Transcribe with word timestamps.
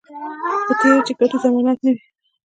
په 0.65 0.73
تېره 0.79 1.01
چې 1.07 1.13
ګټې 1.19 1.37
ضمانت 1.43 1.79
نه 1.85 1.91
وي 1.93 2.01